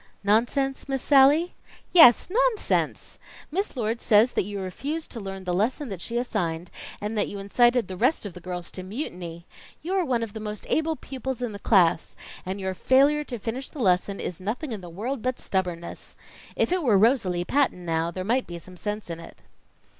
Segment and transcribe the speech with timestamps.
[0.23, 1.53] "Nonsense, Miss Sallie?"
[1.91, 3.19] "Yes, nonsense!
[3.51, 7.27] Miss Lord says that you refused to learn the lesson that she assigned, and that
[7.27, 9.45] you incited the rest of the girls to mutiny.
[9.83, 12.15] You are one of the most able pupils in the class,
[12.47, 16.15] and your failure to finish the lesson is nothing in the world but stubbornness.
[16.55, 19.43] If it were Rosalie Patton now, there might be some sense in it."